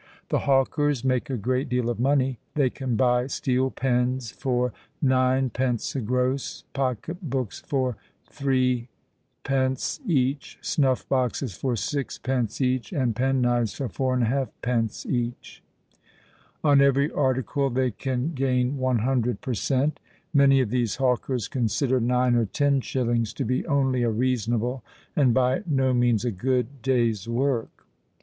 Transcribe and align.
The 0.29 0.39
hawkers 0.49 1.03
make 1.05 1.29
a 1.29 1.37
great 1.37 1.69
deal 1.69 1.87
of 1.87 1.99
money. 1.99 2.39
They 2.55 2.71
can 2.71 2.95
buy 2.95 3.27
steel 3.27 3.69
pens 3.69 4.31
for 4.31 4.73
9_d._ 5.05 5.95
a 5.95 5.99
gross, 6.01 6.63
pocket 6.73 7.21
books 7.29 7.59
for 7.59 7.97
3_d._ 8.31 9.99
each, 10.07 10.57
snuff 10.59 11.07
boxes 11.07 11.55
for 11.55 11.75
6_d._ 11.75 12.61
each, 12.61 12.91
and 12.91 13.15
penknives 13.15 13.75
for 13.75 13.87
4½_d._ 13.89 15.05
each. 15.05 15.61
On 16.63 16.81
every 16.81 17.11
article 17.11 17.69
they 17.69 17.91
can 17.91 18.33
gain 18.33 18.77
one 18.77 18.97
hundred 19.05 19.39
per 19.41 19.53
cent. 19.53 19.99
Many 20.33 20.61
of 20.61 20.71
these 20.71 20.95
hawkers 20.95 21.47
consider 21.47 21.99
nine 21.99 22.33
or 22.35 22.45
ten 22.47 22.81
shillings 22.81 23.33
to 23.33 23.45
be 23.45 23.67
only 23.67 24.01
a 24.01 24.09
reasonable, 24.09 24.83
and 25.15 25.31
by 25.31 25.61
no 25.67 25.93
means 25.93 26.25
a 26.25 26.31
good, 26.31 26.81
day's 26.81 27.29
work. 27.29 27.85